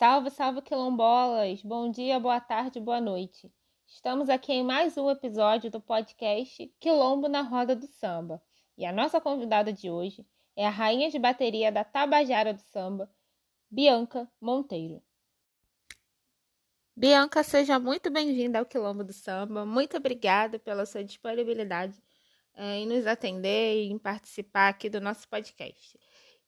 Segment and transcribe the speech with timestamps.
[0.00, 1.62] Salve, salve quilombolas!
[1.62, 3.52] Bom dia, boa tarde, boa noite.
[3.86, 8.42] Estamos aqui em mais um episódio do podcast Quilombo na Roda do Samba.
[8.78, 10.24] E a nossa convidada de hoje
[10.56, 13.12] é a rainha de bateria da Tabajara do Samba,
[13.70, 15.02] Bianca Monteiro.
[16.96, 19.66] Bianca, seja muito bem-vinda ao Quilombo do Samba.
[19.66, 22.02] Muito obrigada pela sua disponibilidade
[22.54, 26.00] é, em nos atender e em participar aqui do nosso podcast.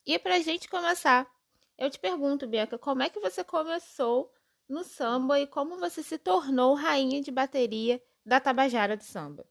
[0.03, 1.31] E para a gente começar,
[1.77, 4.31] eu te pergunto, Bianca, como é que você começou
[4.67, 9.45] no samba e como você se tornou rainha de bateria da Tabajara do Samba?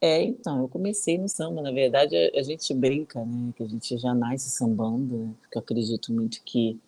[0.00, 1.60] É, então, eu comecei no samba.
[1.60, 3.52] Na verdade, a, gente brinca, né?
[3.56, 5.34] Que a gente já nasce sambando, né?
[5.40, 6.80] Porque eu acredito muito que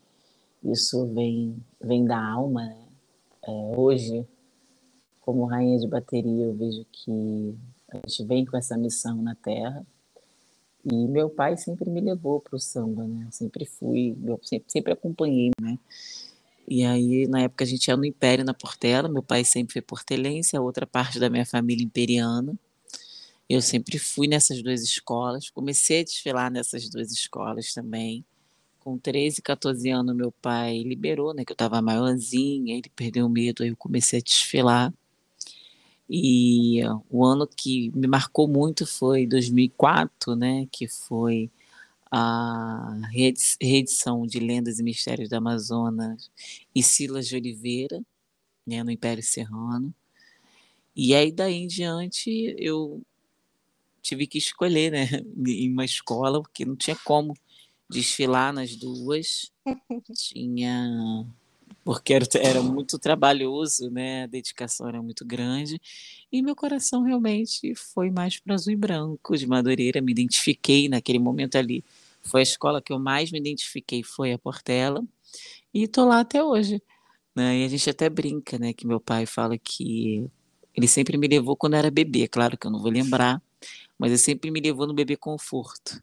[0.63, 2.87] isso vem, vem da alma, né?
[3.43, 4.27] É, hoje,
[5.21, 7.57] como rainha de bateria, eu vejo que
[7.91, 9.85] a gente vem com essa missão na Terra
[10.85, 13.29] e meu pai sempre me levou para o samba, né?
[13.31, 15.79] Sempre fui, eu sempre, sempre acompanhei, né?
[16.69, 19.09] E aí, na época, a gente ia no Império, na Portela.
[19.09, 22.57] Meu pai sempre foi portelense, a outra parte da minha família imperiana.
[23.49, 25.51] Eu sempre fui nessas duas escolas.
[25.51, 28.25] Comecei a desfilar nessas duas escolas também.
[28.79, 31.45] Com 13, 14 anos, meu pai liberou, né?
[31.45, 34.95] Que eu estava maiorzinha, ele perdeu o medo, aí eu comecei a desfilar.
[36.13, 41.49] E o ano que me marcou muito foi 2004, né, que foi
[42.11, 42.99] a
[43.61, 46.29] reedição de Lendas e Mistérios da Amazonas
[46.75, 48.05] e Silas de Oliveira,
[48.67, 49.95] né, no Império Serrano.
[50.97, 53.01] E aí daí em diante eu
[54.03, 55.07] tive que escolher, né,
[55.47, 57.37] em uma escola, porque não tinha como
[57.89, 59.53] desfilar nas duas.
[60.13, 61.25] Tinha
[61.91, 64.23] porque era, era muito trabalhoso, né?
[64.23, 65.83] A dedicação era muito grande.
[66.31, 70.01] E meu coração realmente foi mais para azul e branco de Madureira.
[70.01, 71.83] Me identifiquei naquele momento ali.
[72.23, 75.05] Foi a escola que eu mais me identifiquei, foi a Portela.
[75.75, 76.81] E estou lá até hoje.
[77.35, 77.59] Né?
[77.59, 78.73] E a gente até brinca, né?
[78.73, 80.31] Que meu pai fala que
[80.73, 82.29] ele sempre me levou quando era bebê.
[82.29, 83.43] Claro que eu não vou lembrar,
[83.99, 86.01] mas ele sempre me levou no bebê conforto,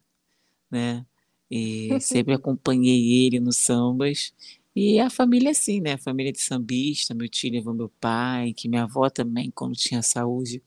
[0.70, 1.06] né?
[1.50, 4.34] E sempre acompanhei ele nos sambas.
[4.80, 5.94] E a família, assim, né?
[5.94, 10.00] A família de sambista, meu tio levou meu pai, que minha avó também, quando tinha
[10.02, 10.62] saúde,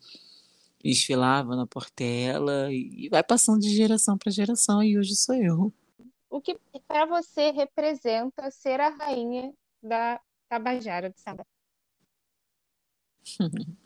[0.84, 5.74] desfilava na Portela, e vai passando de geração para geração, e hoje sou eu.
[6.30, 10.20] O que para você representa ser a rainha da
[10.50, 11.48] Tabajara de Samba?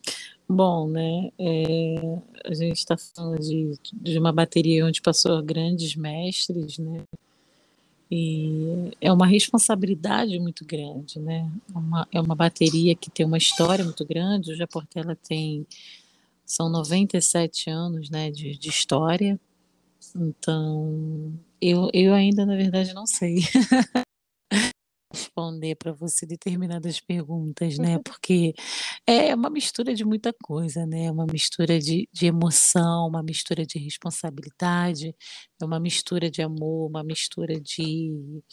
[0.50, 1.30] Bom, né?
[1.38, 7.03] É, a gente está falando de, de uma bateria onde passou grandes mestres, né?
[8.12, 11.52] E é uma responsabilidade muito grande, né?
[11.74, 14.52] Uma, é uma bateria que tem uma história muito grande.
[14.52, 15.66] O Japortela tem
[16.46, 19.40] são 97 anos, né, de, de história.
[20.16, 23.38] Então, eu, eu ainda na verdade não sei.
[25.16, 27.96] responder para você determinadas perguntas, né?
[27.96, 28.03] Uhum.
[28.03, 28.53] Porque
[29.08, 31.09] é uma mistura de muita coisa, né?
[31.09, 35.16] Uma mistura de, de emoção, uma mistura de responsabilidade,
[35.62, 38.44] é uma mistura de amor, uma mistura de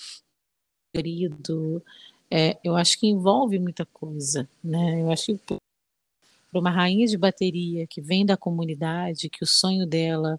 [0.94, 1.82] querido.
[2.30, 5.02] É, eu acho que envolve muita coisa, né?
[5.02, 5.56] Eu acho que
[6.50, 10.38] para uma rainha de bateria que vem da comunidade, que o sonho dela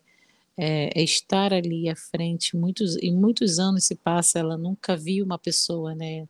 [0.57, 2.55] é, é, estar ali à frente.
[2.55, 6.27] Muitos, e muitos anos se passa, ela nunca viu uma pessoa, né?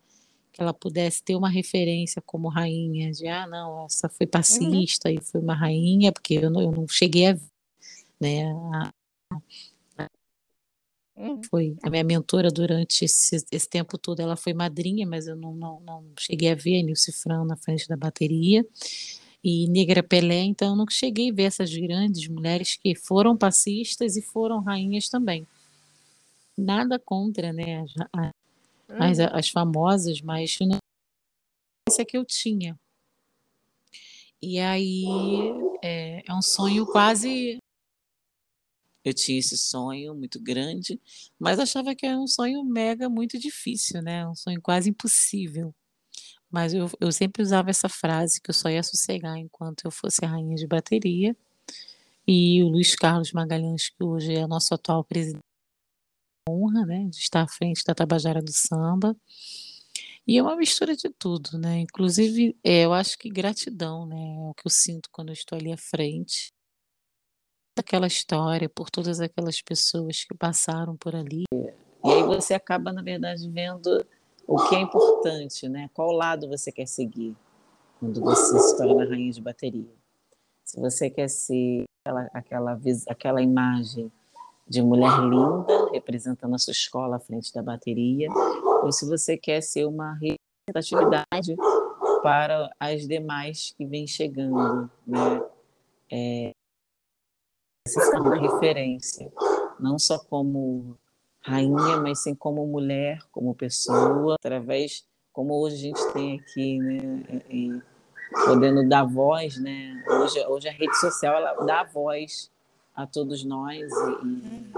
[0.51, 5.15] Que ela pudesse ter uma referência como rainha, de ah, não, essa foi passista uhum.
[5.15, 7.41] e foi uma rainha, porque eu não, eu não cheguei a ver,
[8.19, 8.43] né?
[8.53, 8.93] A,
[11.17, 11.41] uhum.
[11.49, 15.55] foi a minha mentora durante esse, esse, tempo todo, ela foi madrinha, mas eu não,
[15.55, 18.63] não, não cheguei a ver a Nilce Fran na frente da bateria
[19.43, 24.15] e Negra Pelé, então eu não cheguei a ver essas grandes mulheres que foram passistas
[24.15, 25.45] e foram rainhas também.
[26.57, 27.91] Nada contra, né, as,
[28.89, 29.25] as, uhum.
[29.31, 30.77] as famosas, mas não
[31.89, 32.79] essa que eu tinha.
[34.41, 35.05] E aí
[35.83, 37.57] é, é um sonho quase
[39.03, 40.99] eu tinha esse sonho muito grande,
[41.37, 44.25] mas achava que era um sonho mega muito difícil, né?
[44.25, 45.75] Um sonho quase impossível.
[46.53, 50.23] Mas eu, eu sempre usava essa frase que eu só ia sossegar enquanto eu fosse
[50.23, 51.35] a rainha de bateria.
[52.27, 55.41] E o Luiz Carlos Magalhães, que hoje é nosso atual presidente,
[56.47, 59.17] honra, né, de estar à frente da Tabajara do Samba.
[60.27, 61.79] E é uma mistura de tudo, né?
[61.79, 64.15] Inclusive, é, eu acho que gratidão, né?
[64.15, 66.53] É o que eu sinto quando eu estou ali à frente.
[67.77, 71.45] Aquela história, por todas aquelas pessoas que passaram por ali.
[71.51, 74.05] E aí você acaba, na verdade, vendo
[74.47, 75.89] o que é importante, né?
[75.93, 77.35] Qual lado você quer seguir
[77.99, 79.93] quando você se torna rainha de bateria?
[80.63, 84.11] Se você quer ser aquela, aquela, aquela imagem
[84.67, 88.29] de mulher linda representando a sua escola à frente da bateria,
[88.81, 91.55] ou se você quer ser uma representatividade
[92.21, 95.43] para as demais que vêm chegando, né?
[96.11, 96.51] É,
[97.85, 99.31] essa é uma referência,
[99.79, 100.97] não só como
[101.43, 107.23] rainha, mas sim como mulher, como pessoa, através como hoje a gente tem aqui, né?
[107.49, 107.81] E,
[108.45, 110.03] podendo dar voz, né?
[110.07, 112.51] Hoje, hoje a rede social ela dá voz
[112.95, 114.73] a todos nós e, e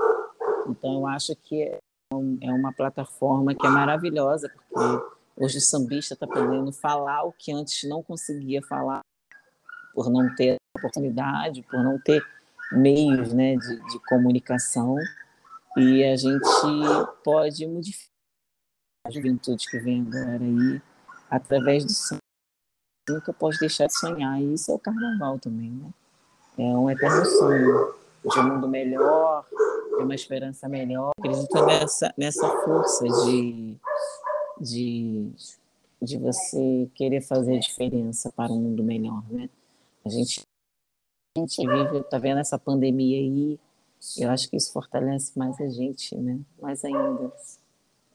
[0.68, 1.80] então eu acho que é,
[2.42, 5.06] é uma plataforma que é maravilhosa porque
[5.38, 9.02] hoje o sambista está podendo falar o que antes não conseguia falar
[9.94, 12.26] por não ter oportunidade, por não ter
[12.72, 14.98] meios, né, de, de comunicação
[15.78, 16.48] e a gente
[17.24, 18.10] pode modificar
[19.06, 20.82] a juventude que vem agora aí
[21.30, 22.20] através do sonho.
[23.08, 24.42] Nunca pode deixar de sonhar.
[24.42, 25.94] E isso é o carnaval também, né?
[26.58, 27.94] É um eterno sonho
[28.24, 29.46] de um mundo melhor,
[29.98, 31.12] de uma esperança melhor.
[31.20, 33.78] Acredito nessa, nessa força de,
[34.60, 35.32] de,
[36.02, 39.50] de você querer fazer diferença para um mundo melhor, né?
[40.04, 40.42] A gente,
[41.38, 43.60] a gente vive, tá vendo essa pandemia aí,
[44.18, 46.40] eu acho que isso fortalece mais a gente, né?
[46.62, 47.32] Mais ainda.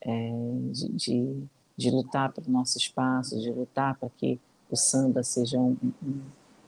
[0.03, 0.31] É,
[0.71, 1.45] de, de,
[1.77, 4.41] de, lutar pelo nosso espaço, de lutar para que
[4.71, 6.23] o samba seja um, um,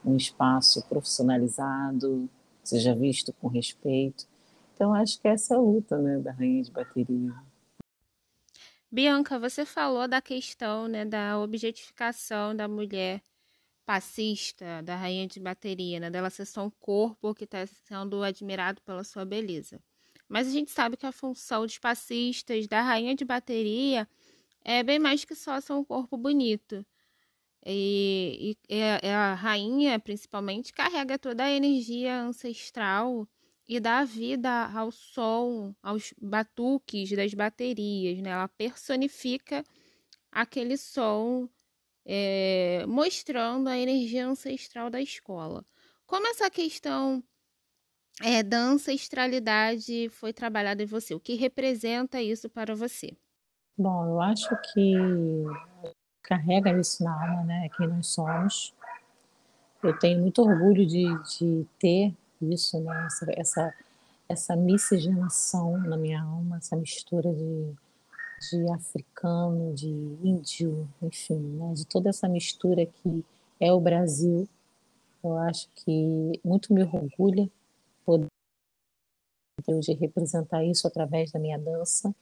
[0.05, 2.29] um, espaço profissionalizado,
[2.63, 4.27] seja visto com respeito.
[4.75, 7.33] Então, acho que essa é a luta né, da rainha de bateria.
[8.91, 13.19] Bianca, você falou da questão né, da objetificação da mulher
[13.85, 16.09] passista da rainha de bateria, né?
[16.09, 19.79] Dela ser só um corpo que está sendo admirado pela sua beleza.
[20.27, 24.07] Mas a gente sabe que a função dos passistas, da rainha de bateria,
[24.63, 26.85] é bem mais que só ser um corpo bonito.
[27.65, 33.27] E, e, e a rainha, principalmente, carrega toda a energia ancestral
[33.67, 38.31] e dá vida ao som, aos batuques das baterias, né?
[38.31, 39.63] Ela personifica
[40.31, 41.47] aquele som
[42.05, 45.65] é, mostrando a energia ancestral da escola.
[46.05, 47.23] Como essa questão
[48.21, 51.15] é, da ancestralidade foi trabalhada em você?
[51.15, 53.15] O que representa isso para você?
[53.77, 54.93] Bom, eu acho que
[56.21, 57.69] carrega isso na alma, né?
[57.75, 58.73] Quem nós somos.
[59.81, 61.05] Eu tenho muito orgulho de,
[61.37, 63.05] de ter isso, né?
[63.07, 63.73] Essa, essa,
[64.29, 67.73] essa miscigenação na minha alma, essa mistura de
[68.49, 73.25] de africano, de índio, enfim, né, de toda essa mistura que
[73.59, 74.47] é o Brasil.
[75.23, 77.49] Eu acho que muito me orgulha
[78.05, 78.27] poder
[79.79, 82.13] de representar isso através da minha dança,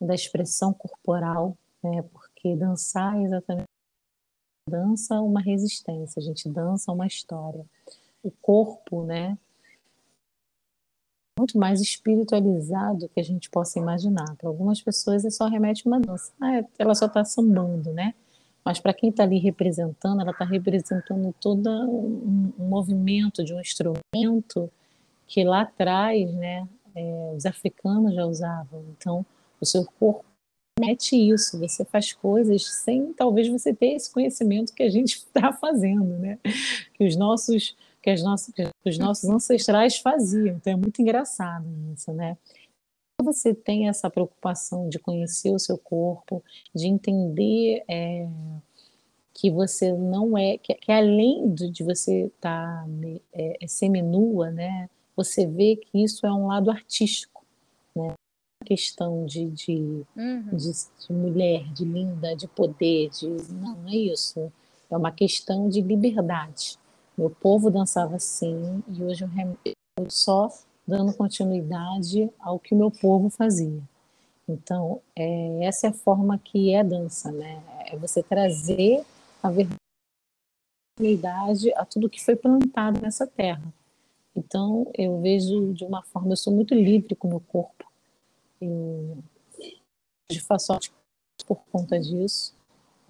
[0.00, 3.64] da expressão corporal, né, porque dançar é exatamente
[4.68, 7.66] dança uma resistência, a gente dança uma história.
[8.22, 9.36] O corpo, né,
[11.40, 14.36] muito mais espiritualizado que a gente possa imaginar.
[14.36, 18.14] Para algumas pessoas é só remete uma dança, ah, é, ela só está sambando, né?
[18.64, 23.60] Mas para quem está ali representando, ela está representando todo um, um, movimento de um
[23.60, 24.70] instrumento
[25.26, 28.84] que lá atrás, né, é, os africanos já usavam.
[28.90, 29.24] Então,
[29.58, 30.24] o seu corpo
[30.78, 35.52] mete isso, você faz coisas sem talvez você ter esse conhecimento que a gente está
[35.54, 36.38] fazendo, né?
[36.94, 40.56] Que os nossos que, as nossas, que os nossos ancestrais faziam.
[40.56, 42.36] Então é muito engraçado isso, né?
[43.22, 46.42] Você tem essa preocupação de conhecer o seu corpo,
[46.74, 48.26] de entender é,
[49.34, 52.86] que você não é, que, que além de, você estar tá,
[53.32, 54.88] é, é, seminua, né?
[55.16, 57.44] Você vê que isso é um lado artístico,
[57.94, 58.14] né?
[58.64, 60.56] questão de, de, uhum.
[60.56, 64.52] de, de, mulher, de linda, de poder, de não é isso.
[64.90, 66.78] É uma questão de liberdade.
[67.20, 69.26] Meu povo dançava assim e hoje
[69.98, 70.48] eu só
[70.88, 73.82] dando continuidade ao que o meu povo fazia.
[74.48, 77.62] Então, é, essa é a forma que é dança, né?
[77.84, 79.04] É você trazer
[79.42, 79.50] a
[80.98, 83.70] verdade a tudo que foi plantado nessa terra.
[84.34, 87.84] Então, eu vejo de uma forma, eu sou muito livre com o meu corpo.
[88.62, 89.18] Eu
[90.48, 90.72] faço
[91.46, 92.54] por conta disso.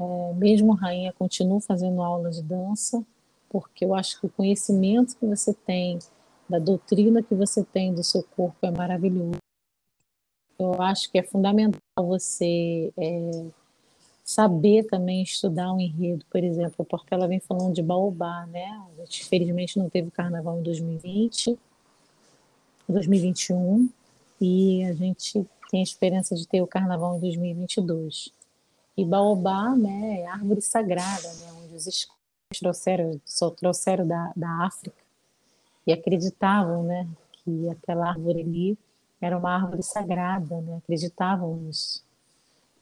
[0.00, 3.06] É, mesmo rainha, continuo fazendo aula de dança
[3.50, 5.99] porque eu acho que o conhecimento que você tem,
[6.49, 9.38] da doutrina que você tem do seu corpo é maravilhoso.
[10.59, 13.47] Eu acho que é fundamental você é,
[14.25, 18.66] saber também estudar um enredo, por exemplo, porque ela vem falando de Baobá, né?
[18.66, 21.59] A gente, infelizmente, não teve carnaval em 2020,
[22.88, 23.88] 2021,
[24.40, 28.33] e a gente tem a esperança de ter o carnaval em 2022.
[28.97, 31.87] E Baobá, né, é árvore sagrada, né, onde os
[32.59, 34.97] trouxeram, só trouxeram da, da África
[35.87, 38.78] e acreditavam, né, que aquela árvore ali
[39.21, 42.04] era uma árvore sagrada, né, acreditavam nisso.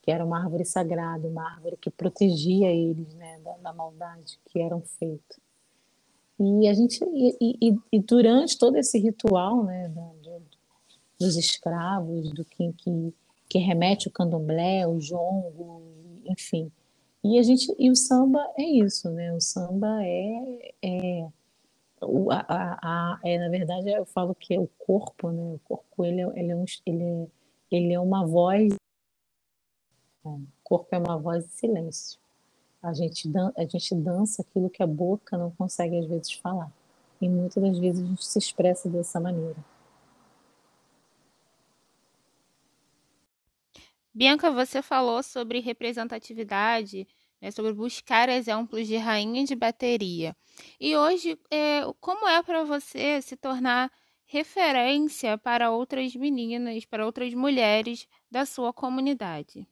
[0.02, 4.60] que era uma árvore sagrada, uma árvore que protegia eles né, da, da maldade que
[4.60, 5.38] eram feitos.
[6.40, 10.42] E a gente e, e, e, durante todo esse ritual, né, do,
[11.18, 13.14] dos escravos, do que, que,
[13.48, 15.82] que remete o candomblé, o jongo,
[16.24, 16.70] enfim.
[17.28, 19.34] E a gente e o samba é isso, né?
[19.34, 21.28] O samba é, é
[22.00, 25.42] o, a, a, é na verdade eu falo que é o corpo, né?
[25.56, 27.26] O corpo ele é, ele é, um, ele é,
[27.70, 28.74] ele é uma voz.
[30.24, 32.18] O corpo é uma voz de silêncio.
[32.82, 36.72] A gente, dan a gente dança aquilo que a boca não consegue às vezes falar.
[37.20, 39.56] E muitas das vezes a gente se expressa dessa maneira.
[44.14, 47.06] Bianca, você falou sobre representatividade,
[47.40, 50.36] né, sobre buscar exemplos de rainha de bateria.
[50.80, 53.90] E hoje, é, como é para você se tornar
[54.26, 59.66] referência para outras meninas, para outras mulheres da sua comunidade?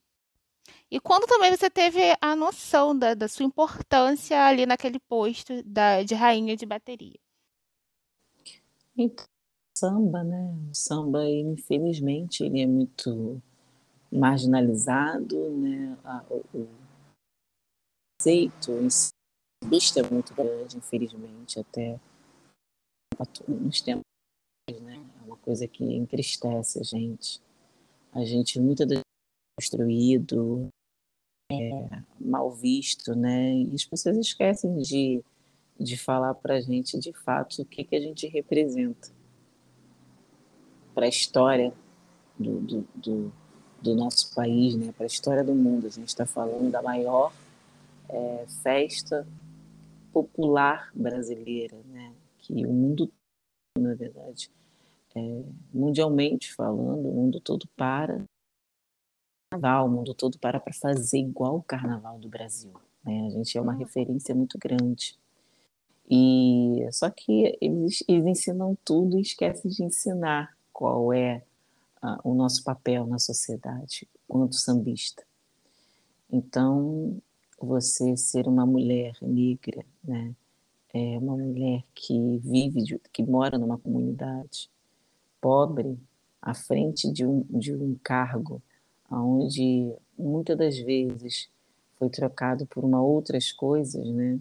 [0.90, 6.02] E quando também você teve a noção da, da sua importância ali naquele posto da,
[6.02, 7.18] de rainha de bateria?
[8.96, 9.26] Então,
[9.76, 10.54] samba, né?
[10.70, 13.42] O samba, infelizmente, ele é muito
[14.10, 15.96] marginalizado, né?
[16.54, 16.66] O
[18.26, 19.10] conceito em si,
[19.64, 21.98] vista é muito grande, infelizmente, até
[23.46, 24.02] nos tempos,
[24.82, 25.04] né?
[25.20, 27.40] É uma coisa que entristece a gente.
[28.12, 29.00] A gente muitas é
[29.58, 30.68] construído,
[31.50, 33.54] é, mal visto, né?
[33.54, 35.22] E as pessoas esquecem de,
[35.78, 39.08] de falar para a gente de fato o que, que a gente representa
[40.94, 41.72] para a história
[42.38, 43.32] do, do, do,
[43.82, 44.92] do, nosso país, né?
[44.92, 45.86] para a história do mundo.
[45.86, 47.32] A gente está falando da maior
[48.08, 49.26] é, festa
[50.12, 52.12] popular brasileira, né?
[52.38, 53.12] que o mundo,
[53.78, 54.50] na verdade,
[55.14, 58.24] é, mundialmente falando, o mundo todo para
[59.50, 62.72] carnaval, o mundo todo para para fazer igual o carnaval do Brasil.
[63.04, 63.26] Né?
[63.26, 65.18] A gente é uma referência muito grande.
[66.08, 71.42] E só que eles, eles ensinam tudo e esquecem de ensinar qual é
[72.22, 75.24] o nosso papel na sociedade quanto sambista.
[76.30, 77.20] Então,
[77.58, 80.34] você ser uma mulher negra, né?
[80.92, 84.70] É uma mulher que vive, que mora numa comunidade
[85.40, 85.98] pobre,
[86.40, 88.62] à frente de um, de um cargo
[89.10, 91.48] onde muitas das vezes
[91.98, 94.38] foi trocado por uma outras coisas, né?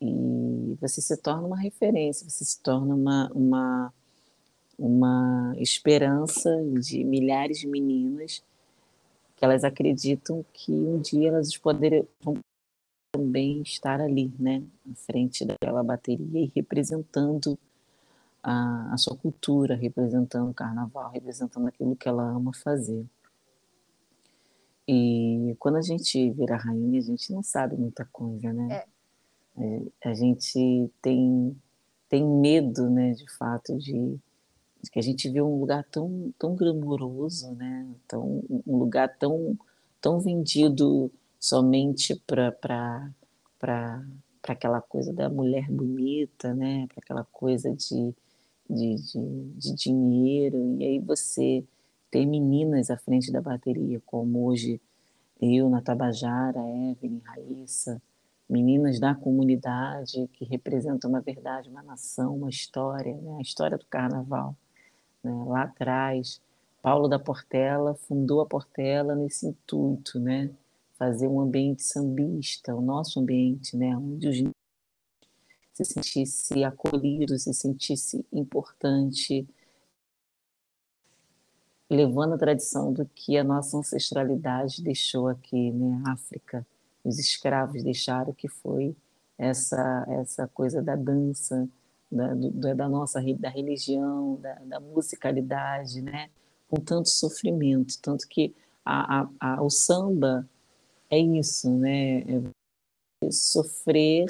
[0.00, 3.94] E você se torna uma referência, você se torna uma, uma,
[4.78, 6.50] uma esperança
[6.80, 8.42] de milhares de meninas
[9.38, 12.04] que elas acreditam que um dia elas poderão
[13.12, 17.56] também estar ali, né, à frente daquela bateria e representando
[18.42, 23.06] a, a sua cultura, representando o carnaval, representando aquilo que ela ama fazer.
[24.86, 28.84] E quando a gente vira rainha, a gente não sabe muita coisa, né?
[29.56, 29.64] É.
[29.64, 30.10] é.
[30.10, 31.56] A gente tem,
[32.08, 34.18] tem medo, né, de fato, de,
[34.90, 37.86] que a gente vê um lugar tão, tão glamouroso, né?
[38.06, 39.58] Tão, um lugar tão,
[40.00, 43.10] tão vendido somente para
[44.46, 46.86] aquela coisa da mulher bonita, né?
[46.88, 48.14] Para aquela coisa de,
[48.68, 50.76] de, de, de dinheiro.
[50.78, 51.64] E aí você
[52.10, 54.80] ter meninas à frente da bateria, como hoje
[55.40, 58.00] eu na Tabajara, Evelyn, Raíssa,
[58.48, 63.36] meninas da comunidade que representam uma verdade, uma nação, uma história, né?
[63.38, 64.56] a história do carnaval.
[65.28, 65.44] Né?
[65.46, 66.40] Lá atrás,
[66.82, 70.50] Paulo da Portela fundou a Portela nesse intuito, né?
[70.96, 73.96] fazer um ambiente sambista, o nosso ambiente, né?
[73.96, 74.36] onde os
[75.72, 79.46] se sentisse acolhido, se sentisse importante,
[81.88, 86.66] levando a tradição do que a nossa ancestralidade deixou aqui, né, África,
[87.04, 88.94] os escravos deixaram que foi
[89.38, 91.68] essa essa coisa da dança,
[92.10, 96.30] da, do, da nossa da religião, da, da, musicalidade, né,
[96.68, 100.48] com tanto sofrimento, tanto que a, a, a, o samba
[101.10, 104.26] é isso, né, é sofrer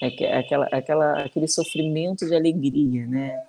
[0.00, 3.46] é aquela, aquela, aquele sofrimento de alegria, né,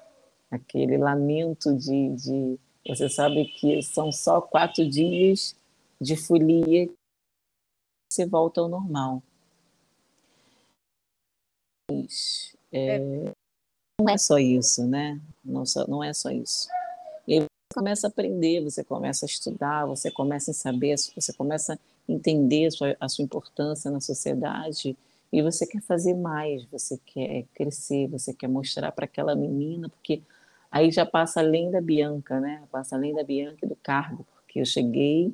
[0.49, 5.55] aquele lamento de, de você sabe que são só quatro dias
[6.01, 6.89] de folia
[8.11, 9.21] você volta ao normal.
[12.71, 13.33] É,
[13.99, 15.19] não é só isso, né?
[15.43, 16.67] Não, só, não é só isso.
[17.27, 21.33] E aí você começa a aprender, você começa a estudar, você começa a saber, você
[21.33, 21.77] começa a
[22.11, 24.97] entender a sua, a sua importância na sociedade
[25.31, 30.21] e você quer fazer mais, você quer crescer, você quer mostrar para aquela menina, porque
[30.71, 32.63] Aí já passa além da Bianca, né?
[32.71, 35.33] Passa além da Bianca e do cargo, porque eu cheguei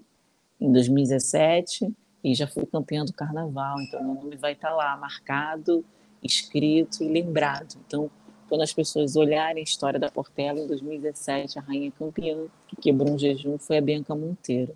[0.59, 1.93] em 2017
[2.23, 5.83] e já fui campeã do carnaval, então meu nome vai estar lá marcado,
[6.23, 7.75] escrito e lembrado.
[7.85, 8.09] Então,
[8.47, 13.13] quando as pessoas olharem a história da Portela em 2017, a rainha campeã que quebrou
[13.13, 14.75] um jejum foi a Bianca Monteiro.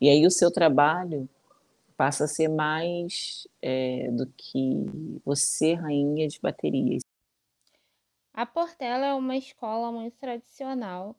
[0.00, 1.28] E aí o seu trabalho
[1.96, 4.86] passa a ser mais é, do que
[5.24, 7.02] você, rainha de baterias.
[8.34, 11.16] A Portela é uma escola muito tradicional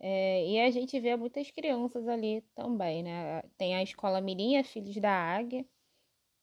[0.00, 3.42] é, e a gente vê muitas crianças ali também, né?
[3.58, 5.66] Tem a escola Mirinha Filhos da Águia,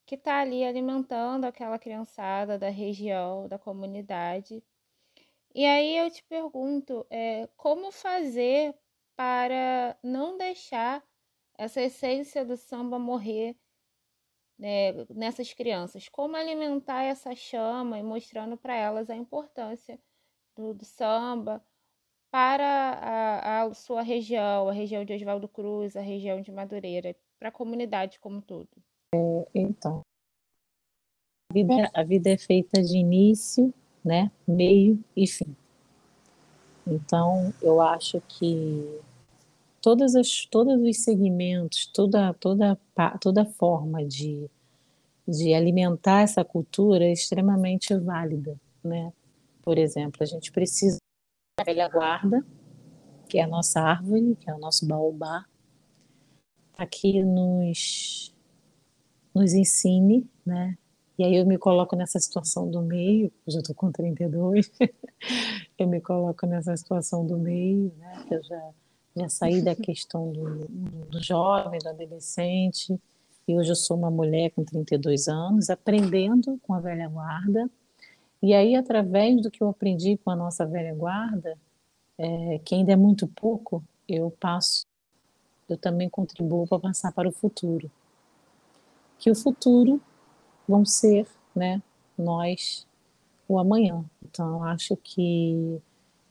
[0.05, 4.63] que está ali alimentando aquela criançada da região, da comunidade.
[5.53, 8.75] E aí eu te pergunto, é, como fazer
[9.15, 11.03] para não deixar
[11.55, 13.55] essa essência do samba morrer
[14.57, 16.09] né, nessas crianças?
[16.09, 19.99] Como alimentar essa chama e mostrando para elas a importância
[20.55, 21.63] do, do samba,
[22.31, 27.49] para a, a, sua região, a região de Oswaldo Cruz, a região de Madureira, para
[27.49, 28.69] a comunidade como um todo?
[29.13, 30.01] É, então,
[31.51, 33.71] a vida, a vida é feita de início,
[34.03, 35.55] né, meio e fim.
[36.85, 38.99] Então, eu acho que
[39.81, 42.77] todas as, todos os segmentos, toda, toda,
[43.21, 44.49] toda forma de,
[45.27, 49.13] de alimentar essa cultura é extremamente válida, né?
[49.61, 50.97] Por exemplo, a gente precisa
[51.59, 52.45] a velha guarda,
[53.29, 55.45] que é a nossa árvore, que é o nosso baobá,
[56.77, 58.33] aqui nos,
[59.33, 60.77] nos ensine, né?
[61.17, 64.71] E aí eu me coloco nessa situação do meio, já estou com 32,
[65.77, 68.25] eu me coloco nessa situação do meio, né?
[68.31, 68.69] Eu já,
[69.15, 70.67] já saí da questão do,
[71.09, 72.99] do jovem, do adolescente,
[73.47, 77.69] e hoje eu sou uma mulher com 32 anos, aprendendo com a velha guarda,
[78.43, 81.57] e aí, através do que eu aprendi com a nossa velha guarda,
[82.17, 84.85] é, que ainda é muito pouco, eu passo,
[85.69, 87.89] eu também contribuo para passar para o futuro.
[89.17, 90.01] Que o futuro
[90.67, 91.81] vão ser, né,
[92.17, 92.85] nós,
[93.47, 94.03] o amanhã.
[94.23, 95.81] Então, acho que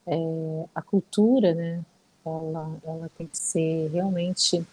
[0.06, 1.84] é, a cultura, né,
[2.24, 4.64] ela, ela tem que ser realmente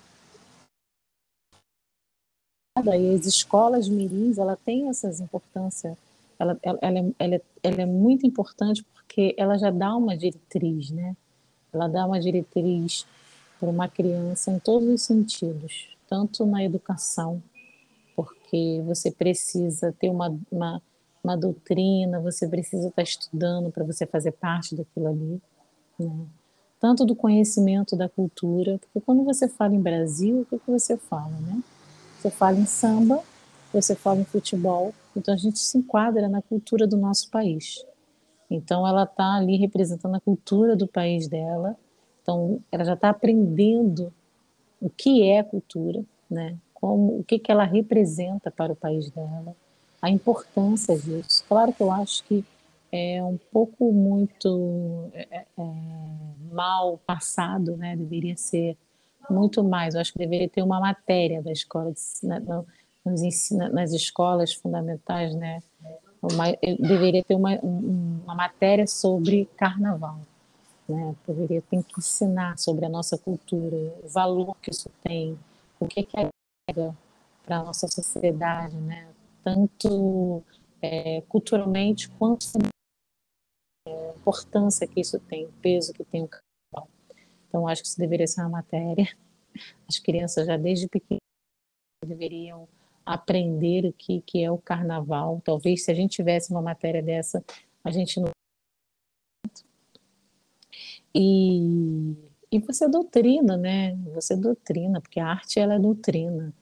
[2.82, 5.98] e as escolas mirins, ela tem essas importâncias
[6.40, 10.16] ela, ela, ela, é, ela, é, ela é muito importante porque ela já dá uma
[10.16, 11.16] diretriz, né?
[11.74, 13.06] Ela dá uma diretriz
[13.60, 17.44] para uma criança em todos os sentidos, tanto na educação,
[18.50, 20.82] porque você precisa ter uma, uma,
[21.24, 25.42] uma doutrina, você precisa estar estudando para você fazer parte daquilo ali,
[26.00, 26.26] né?
[26.80, 30.98] tanto do conhecimento da cultura, porque quando você fala em Brasil, o que, que você
[30.98, 31.62] fala, né?
[32.18, 33.22] Você fala em samba,
[33.72, 37.86] você fala em futebol, então a gente se enquadra na cultura do nosso país.
[38.50, 41.78] Então ela está ali representando a cultura do país dela.
[42.22, 44.12] Então ela já está aprendendo
[44.82, 46.58] o que é cultura, né?
[46.80, 49.56] Como o que que ela representa para o país dela,
[50.02, 51.44] a importância disso.
[51.48, 52.44] Claro que eu acho que
[52.92, 55.66] é um pouco muito é, é, é
[56.52, 57.96] mal passado, né?
[57.96, 58.78] Deveria ser
[59.30, 59.94] muito mais.
[59.94, 62.42] Eu acho que deveria ter uma matéria da escola de, né,
[63.06, 65.62] nos ensina, nas escolas fundamentais, né?
[66.22, 66.46] Uma,
[66.80, 70.20] deveria ter uma, uma matéria sobre carnaval,
[70.88, 71.16] né?
[71.26, 75.38] Poderia ter que ensinar sobre a nossa cultura, o valor que isso tem,
[75.80, 76.18] o que que
[77.44, 79.12] para a nossa sociedade, né?
[79.44, 80.44] Tanto
[80.82, 86.90] é, culturalmente quanto a é, importância que isso tem, o peso que tem o carnaval.
[87.48, 89.08] Então, acho que isso deveria ser uma matéria.
[89.88, 91.20] As crianças já desde pequenas
[92.06, 92.68] deveriam
[93.06, 95.42] aprender o que, que é o carnaval.
[95.44, 97.44] Talvez se a gente tivesse uma matéria dessa,
[97.84, 98.30] a gente não.
[101.14, 102.16] E,
[102.52, 103.96] e você doutrina, né?
[104.14, 106.54] Você doutrina, porque a arte ela é doutrina.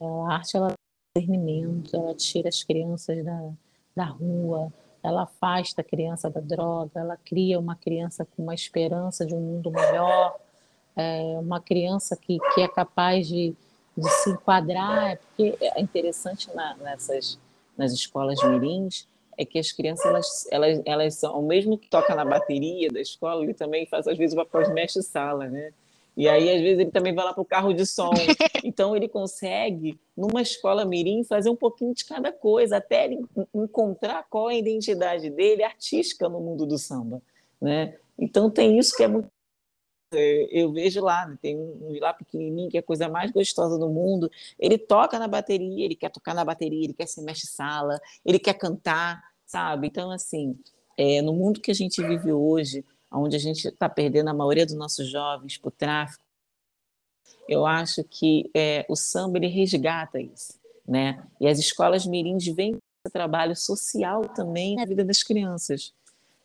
[0.00, 0.74] A arte ela é
[1.16, 3.50] discernimento, ela tira as crianças da,
[3.96, 9.24] da rua, ela afasta a criança da droga, ela cria uma criança com uma esperança
[9.24, 10.36] de um mundo melhor,
[10.96, 13.54] é, uma criança que, que é capaz de,
[13.96, 17.38] de se enquadrar, é porque é interessante na, nessas
[17.76, 19.06] nas escolas mirins
[19.36, 23.00] é que as crianças elas, elas, elas são, ao mesmo que toca na bateria da
[23.00, 25.72] escola, ele também faz às vezes o papel de mestre sala, né?
[26.16, 28.10] E aí às vezes ele também vai lá para o carro de som.
[28.64, 34.26] Então ele consegue numa escola mirim fazer um pouquinho de cada coisa, até ele encontrar
[34.28, 37.22] qual é a identidade dele artística no mundo do samba,
[37.60, 37.94] né?
[38.18, 39.30] Então tem isso que é muito
[40.18, 43.88] eu vejo lá, né, tem um lá pequenininho que é a coisa mais gostosa do
[43.88, 44.30] mundo.
[44.58, 48.54] Ele toca na bateria, ele quer tocar na bateria, ele quer ser mestre-sala, ele quer
[48.54, 49.86] cantar, sabe?
[49.86, 50.58] Então, assim,
[50.96, 54.66] é, no mundo que a gente vive hoje, onde a gente está perdendo a maioria
[54.66, 56.24] dos nossos jovens para o tráfico,
[57.48, 61.22] Eu acho que é, o samba ele resgata isso, né?
[61.40, 62.76] E as escolas mirins vêm
[63.10, 65.92] trabalho social também na vida das crianças.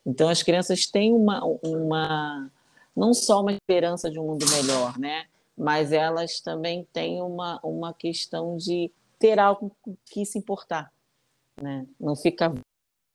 [0.06, 2.52] Então as crianças têm uma, uma
[2.96, 5.26] não só uma esperança de um mundo melhor, né?
[5.58, 9.72] Mas elas também têm uma, uma questão de ter algo
[10.06, 10.92] que se importar,
[11.62, 11.86] né?
[12.00, 12.52] Não fica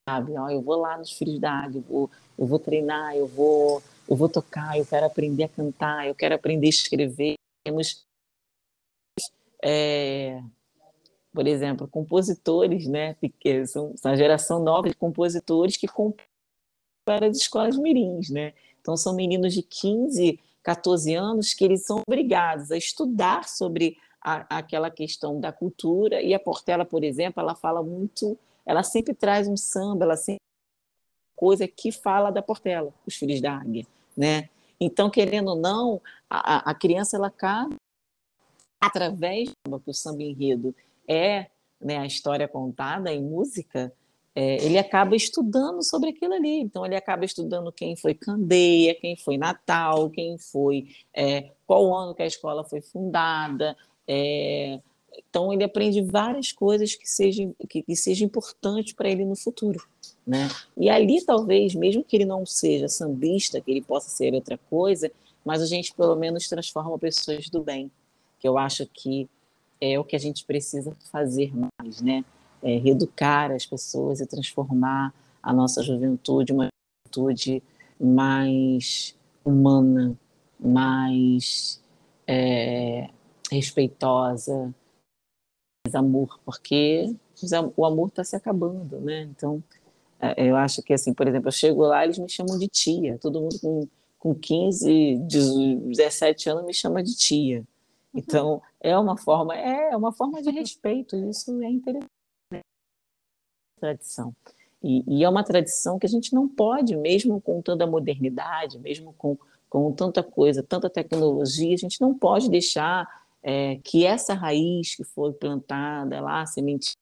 [0.09, 3.27] sabe, ó, eu vou lá nos Filhos da Águia, eu vou, eu vou treinar, eu
[3.27, 7.35] vou, eu vou tocar, eu quero aprender a cantar, eu quero aprender a escrever.
[7.65, 8.07] Temos,
[9.63, 10.41] é,
[11.33, 13.17] por exemplo, compositores, né?
[13.67, 16.25] São, são a geração nova de compositores que compõem
[17.05, 18.55] para as escolas mirins, né?
[18.87, 24.59] Então, são meninos de 15, 14 anos que eles são obrigados a estudar sobre a,
[24.59, 26.23] aquela questão da cultura.
[26.23, 30.39] E a Portela, por exemplo, ela fala muito, ela sempre traz um samba, ela sempre
[31.35, 33.85] coisa que fala da Portela, os filhos da águia,
[34.17, 34.49] né?
[34.79, 37.75] Então, querendo ou não, a, a criança ela acaba
[38.81, 40.73] através do que o samba enredo
[41.09, 43.93] é né, a história contada em música,
[44.39, 46.61] é, ele acaba estudando sobre aquilo ali.
[46.61, 52.15] Então, ele acaba estudando quem foi Candeia, quem foi Natal, quem foi, é, qual ano
[52.15, 53.75] que a escola foi fundada.
[54.07, 54.79] É,
[55.17, 59.83] então, ele aprende várias coisas que sejam, que, que sejam importantes para ele no futuro.
[60.27, 60.51] Né?
[60.77, 65.11] E ali, talvez, mesmo que ele não seja sambista, que ele possa ser outra coisa,
[65.43, 67.91] mas a gente, pelo menos, transforma pessoas do bem,
[68.39, 69.27] que eu acho que
[69.81, 72.23] é o que a gente precisa fazer mais, né?
[72.63, 76.69] É, reeducar as pessoas e transformar a nossa juventude uma
[77.07, 77.63] juventude
[78.01, 80.19] mais humana,
[80.59, 81.81] mais
[82.27, 83.09] é,
[83.51, 84.75] respeitosa,
[85.87, 87.15] mais amor, porque
[87.77, 89.23] o amor está se acabando, né?
[89.23, 89.63] Então,
[90.21, 93.19] é, eu acho que, assim, por exemplo, eu chego lá, eles me chamam de tia,
[93.19, 93.89] todo mundo com,
[94.19, 97.65] com 15, 17 anos me chama de tia.
[98.15, 102.16] Então, é uma forma, é uma forma de respeito, isso é interessante
[103.79, 104.35] tradição.
[104.83, 109.13] E, e, é uma tradição que a gente não pode, mesmo com tanta modernidade, mesmo
[109.17, 109.37] com,
[109.69, 113.07] com tanta coisa, tanta tecnologia, a gente não pode deixar
[113.43, 116.97] é, que essa raiz que foi plantada lá, a semente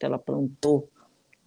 [0.00, 0.88] ela plantou,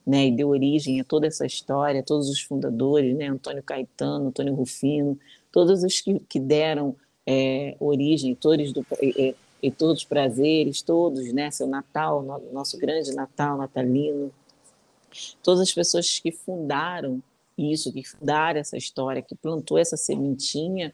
[0.05, 4.55] né, e deu origem a toda essa história, todos os fundadores, né, Antônio Caetano, Antônio
[4.55, 5.17] Rufino,
[5.51, 11.31] todos os que, que deram é, origem, todos do, é, e todos os prazeres, todos,
[11.33, 11.51] né?
[11.51, 14.31] Seu Natal, nosso grande Natal natalino,
[15.43, 17.21] todas as pessoas que fundaram
[17.57, 20.93] isso, que fundaram essa história, que plantou essa sementinha,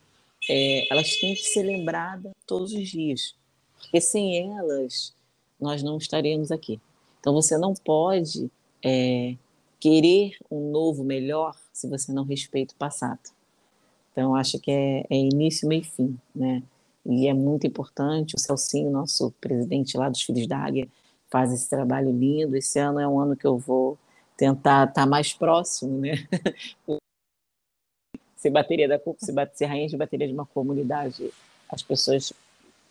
[0.49, 3.35] é, elas têm que ser lembradas todos os dias,
[3.79, 5.13] porque sem elas
[5.59, 6.79] nós não estaríamos aqui.
[7.19, 8.49] Então você não pode
[8.83, 9.35] é,
[9.79, 13.19] querer um novo melhor se você não respeita o passado.
[14.11, 16.63] Então acho que é, é início, meio e fim, né?
[17.07, 18.35] E é muito importante.
[18.35, 20.87] O Celcinho, nosso presidente lá dos Filhos da Águia,
[21.29, 22.55] faz esse trabalho lindo.
[22.57, 23.97] Esse ano é um ano que eu vou
[24.35, 26.27] tentar estar mais próximo, né?
[28.35, 31.31] ser bateria da ser, ser rainha de bateria de uma comunidade,
[31.69, 32.31] as pessoas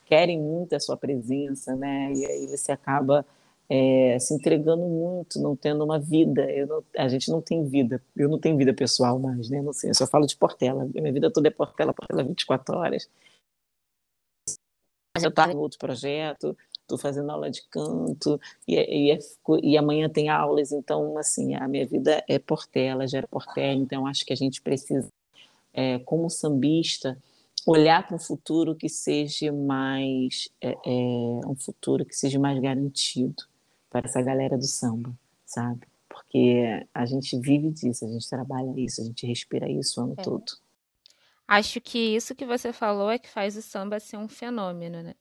[0.06, 2.12] querem muito a sua presença, né?
[2.14, 3.24] E aí você acaba
[3.68, 6.46] é, se entregando muito, não tendo uma vida.
[6.66, 8.02] Não, a gente não tem vida.
[8.16, 9.60] Eu não tenho vida pessoal mais, né?
[9.62, 10.88] Não sei, eu só falo de Portela.
[10.94, 13.08] Minha vida toda é Portela, Portela 24 horas
[15.22, 19.18] eu estou em outro projeto, estou fazendo aula de canto, e, é, e, é,
[19.62, 24.24] e, amanhã tem aulas, então, assim, a minha vida é Portela, gera Portela, então acho
[24.24, 25.10] que a gente precisa,
[25.74, 27.18] é, como sambista,
[27.66, 33.42] olhar para um futuro que seja mais, é, é, um futuro que seja mais garantido
[33.90, 35.12] para essa galera do samba,
[35.44, 35.80] sabe?
[36.08, 40.14] Porque a gente vive disso, a gente trabalha isso, a gente respira isso o ano
[40.16, 40.22] é.
[40.22, 40.44] todo.
[41.48, 45.14] Acho que isso que você falou é que faz o samba ser um fenômeno, né?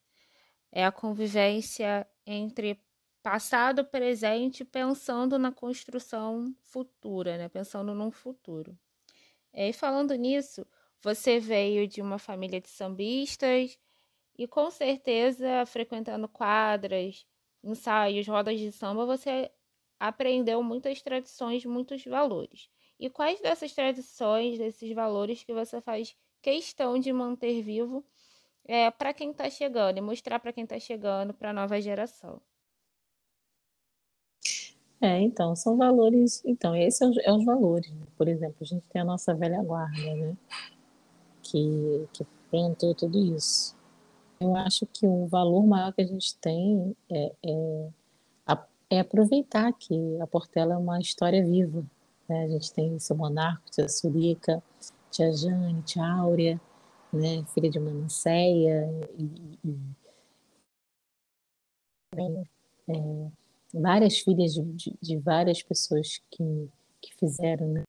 [0.71, 2.79] É a convivência entre
[3.23, 7.49] passado, presente, pensando na construção futura, né?
[7.49, 8.77] Pensando num futuro.
[9.53, 10.65] E falando nisso,
[11.01, 13.79] você veio de uma família de sambistas
[14.37, 17.25] e com certeza frequentando quadras,
[17.63, 19.51] ensaios, rodas de samba, você
[19.99, 22.69] aprendeu muitas tradições, muitos valores.
[22.99, 28.05] E quais dessas tradições, desses valores que você faz questão de manter vivo
[28.63, 32.41] é, para quem está chegando e mostrar para quem está chegando, para a nova geração?
[35.01, 36.41] É, então, são valores.
[36.45, 37.91] Então, esses são é, é os valores.
[37.91, 38.05] Né?
[38.17, 40.37] Por exemplo, a gente tem a nossa velha guarda, né?
[41.43, 43.75] Que, que plantou tudo isso.
[44.39, 47.89] Eu acho que o valor maior que a gente tem é, é,
[48.89, 51.85] é aproveitar que a Portela é uma história viva,
[52.27, 52.45] né?
[52.45, 54.63] A gente tem seu monarca, tia Surica,
[55.11, 56.59] tia Jane, tia Áurea,
[57.11, 59.77] né, filha de Manasseia, e, e
[62.87, 63.31] é,
[63.73, 66.69] várias filhas de, de, de, várias pessoas que,
[67.01, 67.83] que fizeram, né,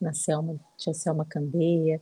[0.00, 2.00] na Selma, tia Selma Candeia,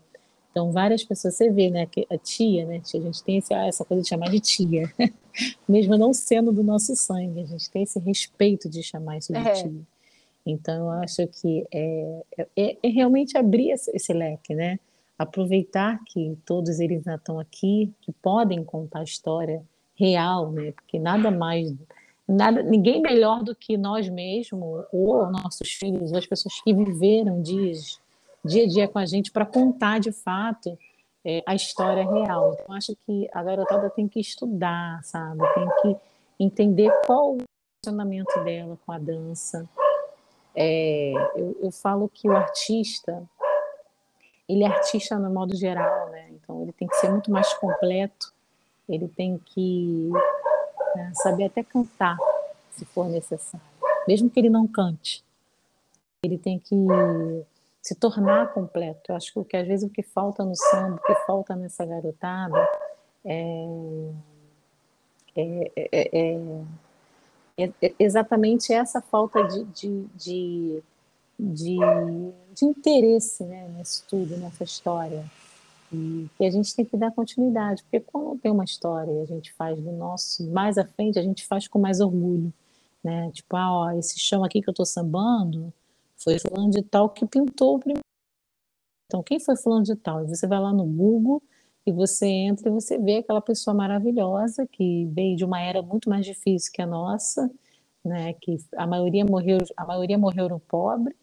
[0.53, 3.67] então, várias pessoas, você vê, né, que a tia, né, a gente tem esse, ah,
[3.67, 4.93] essa coisa de chamar de tia,
[5.67, 9.39] mesmo não sendo do nosso sangue, a gente tem esse respeito de chamar isso de
[9.39, 9.53] é.
[9.53, 9.87] tia.
[10.45, 12.23] Então, eu acho que é,
[12.57, 14.79] é, é realmente abrir esse, leque, né?
[15.19, 19.63] Aproveitar que todos eles estão aqui, que podem contar a história
[19.95, 20.73] real, né?
[20.73, 21.73] Porque nada mais,
[22.27, 27.41] nada, ninguém melhor do que nós mesmos, ou nossos filhos, ou as pessoas que viveram
[27.41, 28.01] dias
[28.45, 30.77] dia a dia com a gente para contar de fato
[31.25, 32.57] é, a história real.
[32.61, 35.41] Então, acho que a garotada tem que estudar, sabe?
[35.55, 35.97] Tem que
[36.41, 37.39] entender qual o
[37.85, 39.69] relacionamento dela com a dança.
[40.55, 43.23] É, eu, eu falo que o artista,
[44.49, 46.29] ele é artista no modo geral, né?
[46.31, 48.33] Então, ele tem que ser muito mais completo,
[48.89, 50.11] ele tem que
[50.95, 52.17] né, saber até cantar,
[52.71, 53.67] se for necessário.
[54.07, 55.25] Mesmo que ele não cante,
[56.23, 56.75] ele tem que
[57.81, 59.11] se tornar completo.
[59.11, 61.85] Eu acho que, que às vezes o que falta no samba, o que falta nessa
[61.85, 62.69] garotada
[63.25, 63.67] é,
[65.37, 66.65] é, é, é
[67.99, 70.83] exatamente essa falta de, de, de,
[71.39, 71.79] de,
[72.55, 75.25] de interesse né, nesse tudo, nessa história.
[75.93, 79.27] E que a gente tem que dar continuidade, porque quando tem uma história e a
[79.27, 82.53] gente faz do nosso, mais à frente, a gente faz com mais orgulho.
[83.05, 83.31] Né?
[83.33, 85.73] Tipo, ah, ó, esse chão aqui que eu estou sambando,
[86.17, 88.01] foi fulano de tal que pintou o primeiro.
[89.07, 90.25] Então, quem foi fulano de tal?
[90.25, 91.43] E você vai lá no Google
[91.85, 96.09] e você entra e você vê aquela pessoa maravilhosa que veio de uma era muito
[96.09, 97.51] mais difícil que a nossa,
[98.05, 98.35] né?
[98.35, 101.15] Que a maioria morreu, a maioria morreram pobre,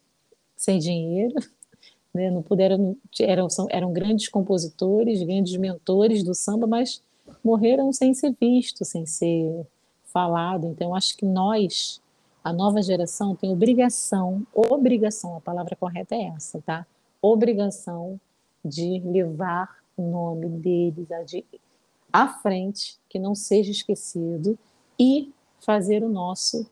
[0.56, 1.34] sem dinheiro,
[2.12, 2.30] né?
[2.30, 7.02] Não puderam, eram, eram grandes compositores, grandes mentores do samba, mas
[7.42, 9.66] morreram sem ser visto, sem ser
[10.04, 10.66] falado.
[10.66, 12.00] Então, acho que nós
[12.42, 16.86] a nova geração tem obrigação, obrigação, a palavra correta é essa, tá?
[17.20, 18.18] Obrigação
[18.64, 21.08] de levar nome deles
[22.12, 24.58] à frente, que não seja esquecido,
[24.98, 26.70] e fazer o nosso,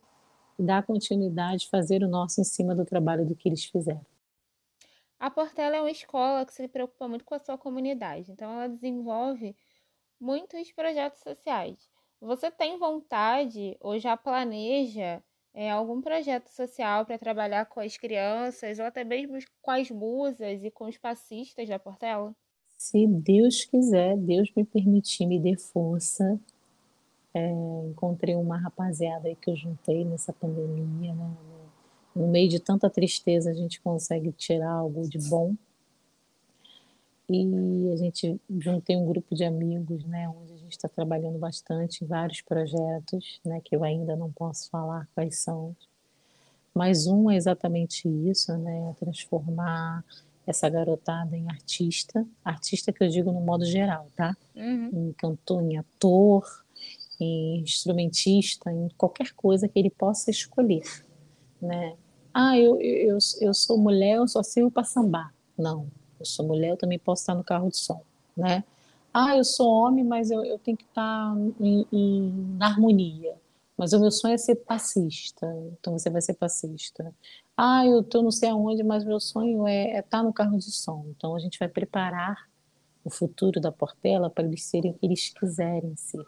[0.59, 4.05] dar continuidade, fazer o nosso em cima do trabalho do que eles fizeram.
[5.19, 8.69] A Portela é uma escola que se preocupa muito com a sua comunidade, então ela
[8.69, 9.57] desenvolve
[10.21, 11.91] muitos projetos sociais.
[12.21, 15.23] Você tem vontade ou já planeja
[15.55, 20.63] é, algum projeto social para trabalhar com as crianças ou até mesmo com as musas
[20.63, 22.35] e com os passistas da Portela?
[22.79, 26.39] Se Deus quiser, Deus me permitir, me dê força.
[27.35, 27.51] É,
[27.91, 31.37] encontrei uma rapaziada aí que eu juntei nessa pandemia, né?
[32.15, 35.55] No meio de tanta tristeza, a gente consegue tirar algo de bom.
[37.29, 42.03] E a gente juntei um grupo de amigos, né, onde a gente está trabalhando bastante
[42.03, 45.77] em vários projetos, né, que eu ainda não posso falar quais são.
[46.73, 50.03] Mas um é exatamente isso, né, transformar
[50.49, 54.35] essa garotada em artista, artista que eu digo no modo geral, tá?
[54.57, 55.11] Uhum.
[55.11, 56.65] Em cantor, em ator,
[57.21, 60.85] em instrumentista, em qualquer coisa que ele possa escolher,
[61.61, 61.95] né?
[62.33, 65.35] Ah, eu, eu, eu sou mulher, eu só sirvo para sambar.
[65.57, 65.87] Não,
[66.19, 68.01] eu sou mulher, eu também posso estar no carro de som,
[68.35, 68.65] né?
[69.13, 73.35] Ah, eu sou homem, mas eu, eu tenho que estar em, em, na harmonia.
[73.79, 77.15] Mas o meu sonho é ser passista, então você vai ser passista.
[77.57, 80.73] Ah, eu estou não sei aonde, mas meu sonho é, é estar no carro de
[80.73, 81.07] som.
[81.11, 82.49] Então a gente vai preparar
[83.05, 86.27] o futuro da Portela para eles serem o que eles quiserem ser.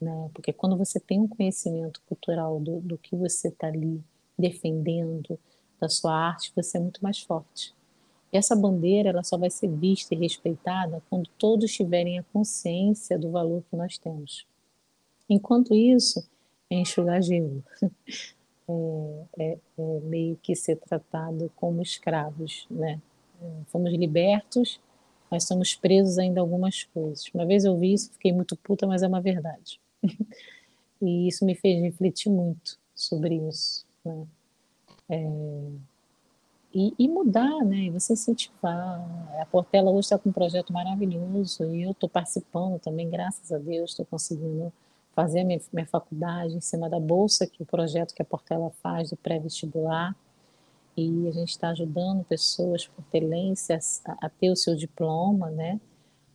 [0.00, 0.30] Né?
[0.32, 4.00] Porque quando você tem um conhecimento cultural do, do que você está ali
[4.38, 5.36] defendendo,
[5.80, 7.74] da sua arte, você é muito mais forte.
[8.32, 13.30] Essa bandeira ela só vai ser vista e respeitada quando todos tiverem a consciência do
[13.30, 14.46] valor que nós temos.
[15.28, 16.28] Enquanto isso,
[16.70, 17.62] enxugar gelo.
[19.38, 23.00] É, é, é meio que ser tratado como escravos, né?
[23.68, 24.78] Fomos libertos,
[25.30, 27.24] mas somos presos ainda a algumas coisas.
[27.32, 29.80] Uma vez eu vi isso, fiquei muito puta, mas é uma verdade.
[31.00, 34.26] e isso me fez refletir muito sobre isso, né?
[35.08, 35.26] É,
[36.74, 37.84] e, e, mudar, né?
[37.84, 39.00] E você incentivar.
[39.40, 43.56] A Portela hoje está com um projeto maravilhoso e eu estou participando também, graças a
[43.56, 44.70] Deus, estou conseguindo
[45.18, 49.10] fazer minha, minha faculdade em cima da bolsa que o projeto que a Portela faz
[49.10, 50.14] do pré-vestibular
[50.96, 55.80] e a gente está ajudando pessoas portelenses a, a ter o seu diploma, né?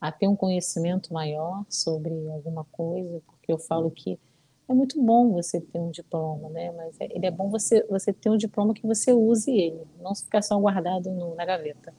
[0.02, 4.20] A ter um conhecimento maior sobre alguma coisa, porque eu falo que
[4.68, 6.70] é muito bom você ter um diploma, né?
[6.74, 10.14] Mas é, ele é bom você, você ter um diploma que você use ele, não
[10.14, 11.94] ficar só guardado no, na gaveta.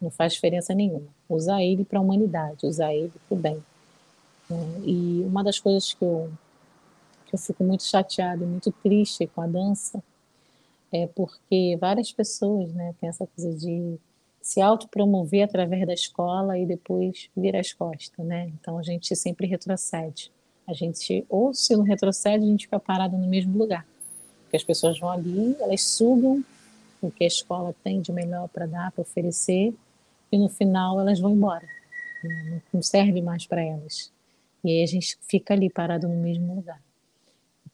[0.00, 1.08] não faz diferença nenhuma.
[1.28, 3.60] Usar ele para a humanidade, usar ele para o bem.
[4.48, 4.80] Né?
[4.84, 6.30] E uma das coisas que eu,
[7.26, 10.02] que eu fico muito chateada e muito triste com a dança
[10.92, 13.98] é porque várias pessoas né, têm essa coisa de
[14.40, 18.48] se autopromover através da escola e depois virar as costas, né?
[18.60, 20.30] Então a gente sempre retrocede.
[20.66, 23.84] A gente, ou se não retrocede, a gente fica parado no mesmo lugar.
[24.42, 26.44] Porque as pessoas vão ali, elas sugam
[27.02, 29.74] o que a escola tem de melhor para dar, para oferecer,
[30.30, 31.66] e no final elas vão embora.
[32.72, 34.12] Não serve mais para elas.
[34.64, 36.80] E aí a gente fica ali parado no mesmo lugar.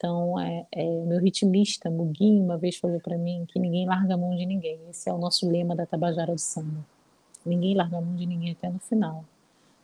[0.03, 4.17] Então, é, é, meu ritmista, Muguinho, uma vez falou para mim que ninguém larga a
[4.17, 4.79] mão de ninguém.
[4.91, 6.85] Esse é o nosso lema da Tabajara do Samba.
[7.47, 9.25] Ninguém larga a mão de ninguém até no final.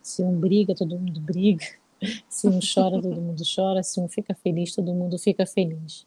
[0.01, 1.65] Se um briga, todo mundo briga.
[2.27, 3.81] Se um chora, todo mundo chora.
[3.81, 6.05] Se um fica feliz, todo mundo fica feliz.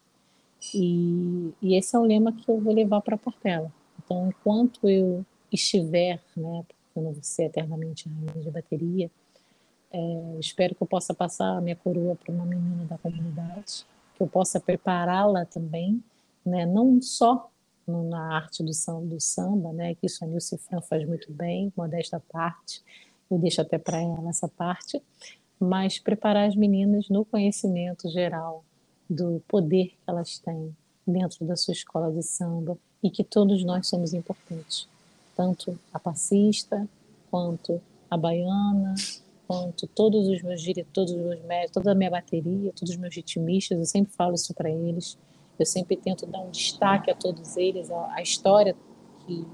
[0.73, 3.71] E, e esse é o lema que eu vou levar para a Portela.
[4.03, 9.11] Então, enquanto eu estiver, né, porque eu não vou ser eternamente rainha de bateria,
[9.93, 14.21] é, espero que eu possa passar a minha coroa para uma menina da comunidade que
[14.21, 16.03] eu possa prepará-la também,
[16.45, 17.49] né, não só
[17.87, 21.71] na arte do samba, do samba, né, que isso a Nilce Fran faz muito bem,
[21.75, 22.81] modesta parte,
[23.29, 25.01] eu deixo até para ela essa parte,
[25.59, 28.63] mas preparar as meninas no conhecimento geral
[29.09, 30.75] do poder que elas têm
[31.05, 34.87] dentro da sua escola de samba e que todos nós somos importantes,
[35.35, 36.87] tanto a passista
[37.29, 38.95] quanto a baiana,
[39.47, 42.97] quanto todos os meus diretores, todos os meus médicos, toda a minha bateria, todos os
[42.97, 45.17] meus ritmistas, eu sempre falo isso para eles.
[45.57, 48.75] Eu sempre tento dar um destaque a todos eles, a, a história
[49.25, 49.45] que,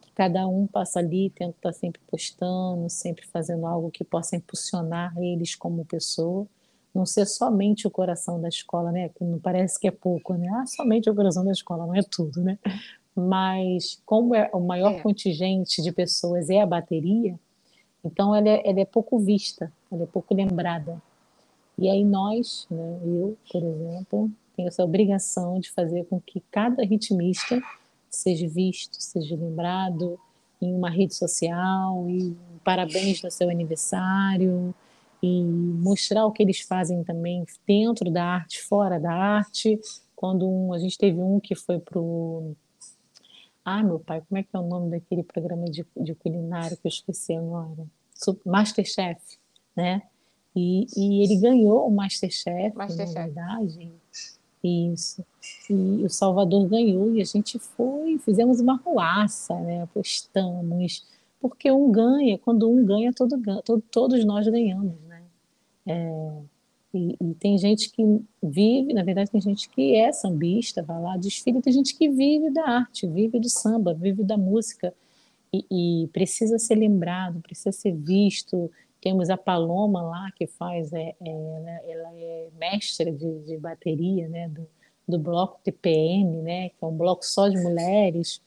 [0.00, 4.36] que, cada um passa ali, tento estar tá sempre postando, sempre fazendo algo que possa
[4.36, 6.46] impulsionar eles como pessoa.
[6.94, 9.10] Não ser somente o coração da escola, né?
[9.10, 10.48] Que não parece que é pouco, né?
[10.54, 12.58] Ah, somente o coração da escola, não é tudo, né?
[13.14, 15.00] Mas como é o maior é.
[15.00, 17.38] contingente de pessoas é a bateria,
[18.04, 21.00] então, ela é, ela é pouco vista, ela é pouco lembrada.
[21.76, 26.84] E aí nós, né, eu, por exemplo, tenho essa obrigação de fazer com que cada
[26.84, 27.62] ritmista
[28.10, 30.18] seja visto, seja lembrado
[30.60, 34.74] em uma rede social, e parabéns no seu aniversário,
[35.22, 39.78] e mostrar o que eles fazem também dentro da arte, fora da arte.
[40.16, 42.56] Quando um, a gente teve um que foi para o
[43.68, 46.86] ah, meu pai, como é que é o nome daquele programa de, de culinária que
[46.86, 47.86] eu esqueci agora?
[48.44, 49.20] Masterchef,
[49.76, 50.02] né?
[50.56, 53.14] E, e ele ganhou o Masterchef, Masterchef.
[53.14, 53.92] na verdade.
[54.64, 55.24] Isso.
[55.70, 59.82] E o Salvador ganhou e a gente foi, fizemos uma ruaça, né?
[59.82, 61.06] Apostamos.
[61.40, 65.22] Porque um ganha, quando um ganha, todo, todo, todos nós ganhamos, né?
[65.86, 66.32] É,
[66.92, 68.02] e, e, tem gente que
[68.42, 72.50] vive, na verdade, tem gente que é sambista, vai lá, desfile, tem gente que vive
[72.50, 74.94] da arte, vive do samba, vive da música
[75.52, 78.70] e, e precisa ser lembrado, precisa ser visto.
[79.02, 84.26] Temos a Paloma lá, que faz, é, é ela, ela, é mestra de, de bateria
[84.28, 84.66] né, do,
[85.06, 88.40] do bloco TPM, né, que é um bloco só de mulheres.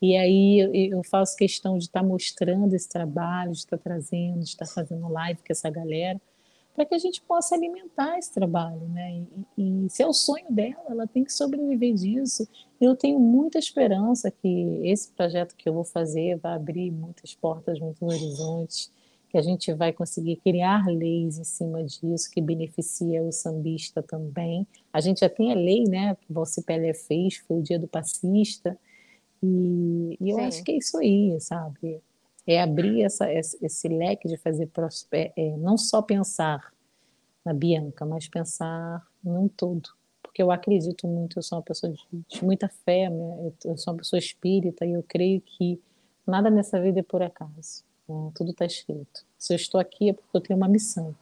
[0.00, 3.82] E aí eu, eu faço questão de estar tá mostrando esse trabalho, de estar tá
[3.82, 6.20] trazendo, de estar tá fazendo live com essa galera
[6.74, 9.24] para que a gente possa alimentar esse trabalho, né?
[9.56, 12.48] E, e, se é o sonho dela, ela tem que sobreviver disso.
[12.80, 17.78] Eu tenho muita esperança que esse projeto que eu vou fazer vai abrir muitas portas,
[17.78, 18.90] muitos horizontes,
[19.28, 24.66] que a gente vai conseguir criar leis em cima disso que beneficia o sambista também.
[24.92, 26.16] A gente já tem a lei, né?
[26.16, 28.78] Que Pelé fez, foi o Dia do Passista.
[29.42, 30.44] E, e eu Sim.
[30.44, 32.00] acho que é isso aí, sabe?
[32.46, 36.72] É abrir essa, esse leque de fazer prosper, é, não só pensar
[37.44, 39.90] na Bianca, mas pensar num todo.
[40.22, 43.52] Porque eu acredito muito, eu sou uma pessoa de, de muita fé, né?
[43.64, 45.80] eu sou uma pessoa espírita e eu creio que
[46.26, 47.84] nada nessa vida é por acaso.
[48.08, 48.30] Né?
[48.34, 49.24] Tudo está escrito.
[49.38, 51.14] Se eu estou aqui é porque eu tenho uma missão.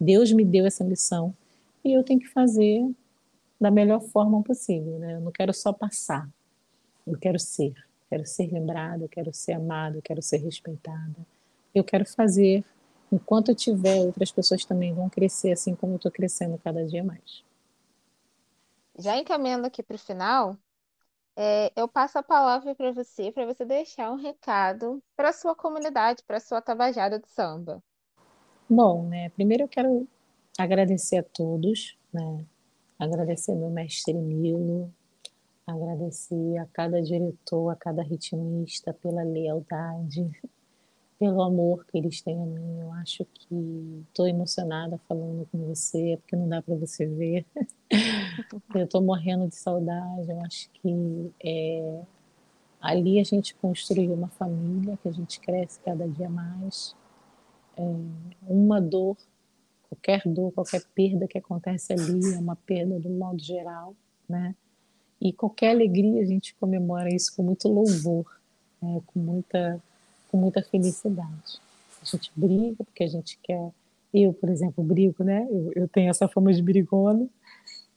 [0.00, 1.34] Deus me deu essa missão
[1.84, 2.88] e eu tenho que fazer
[3.60, 4.98] da melhor forma possível.
[4.98, 5.14] Né?
[5.14, 6.28] Eu não quero só passar,
[7.06, 7.74] eu quero ser
[8.12, 11.16] quero ser lembrada, quero ser amada, quero ser respeitada.
[11.74, 12.62] Eu quero fazer
[13.10, 17.02] enquanto eu tiver, outras pessoas também vão crescer assim como eu estou crescendo cada dia
[17.02, 17.42] mais.
[18.98, 20.58] Já encaminhando aqui para o final,
[21.34, 25.56] é, eu passo a palavra para você, para você deixar um recado para a sua
[25.56, 27.82] comunidade, para a sua tabajada de samba.
[28.68, 30.06] Bom, né, primeiro eu quero
[30.58, 32.44] agradecer a todos, né,
[32.98, 34.92] agradecer meu mestre Nilo,
[35.66, 40.28] Agradecer a cada diretor, a cada ritmista pela lealdade,
[41.20, 42.80] pelo amor que eles têm a mim.
[42.80, 47.46] Eu acho que estou emocionada falando com você, porque não dá para você ver.
[48.74, 50.28] eu estou morrendo de saudade.
[50.28, 52.02] Eu acho que é,
[52.80, 56.96] ali a gente construiu uma família que a gente cresce cada dia mais.
[57.76, 57.82] É,
[58.48, 59.16] uma dor,
[59.88, 63.94] qualquer dor, qualquer perda que acontece ali é uma perda do modo geral,
[64.28, 64.56] né?
[65.24, 68.26] E qualquer alegria a gente comemora isso com muito louvor,
[68.82, 69.00] né?
[69.06, 69.80] com muita
[70.28, 71.60] com muita felicidade.
[72.02, 73.70] A gente briga porque a gente quer.
[74.12, 75.46] Eu, por exemplo, brigo, né?
[75.48, 77.28] Eu, eu tenho essa fama de brigona.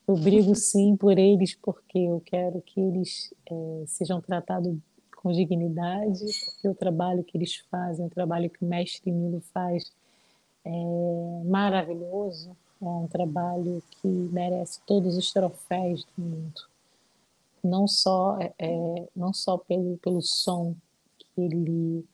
[0.08, 4.78] Eu brigo sim por eles porque eu quero que eles é, sejam tratados
[5.16, 9.92] com dignidade, porque o trabalho que eles fazem, o trabalho que o mestre Nilo faz,
[10.64, 12.56] é maravilhoso.
[12.80, 16.75] É um trabalho que merece todos os troféus do mundo.
[17.66, 20.76] Não só, é, é não só pelo, pelo som
[21.18, 22.06] que ele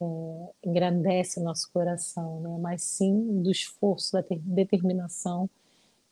[0.00, 2.58] é, engrandece nosso coração, né?
[2.60, 5.48] mas sim do esforço, da determinação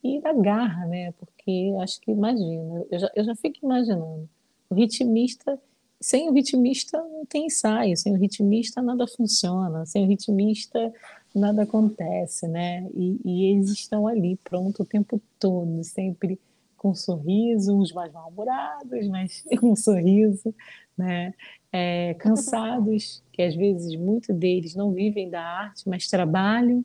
[0.02, 1.12] e da garra, né?
[1.12, 4.28] Porque acho que imagina, eu já, eu já fico imaginando,
[4.70, 5.60] o ritmista,
[6.00, 10.92] sem o ritmista não tem ensaio, sem o ritmista nada funciona, sem o ritmista
[11.34, 12.88] nada acontece, né?
[12.94, 16.38] E, e eles estão ali pronto o tempo todo, sempre
[16.78, 20.54] com um sorriso, uns mais mal-humorados, mas com um sorriso,
[20.96, 21.34] né?
[21.70, 26.82] É, cansados, que às vezes muitos deles não vivem da arte, mas trabalham,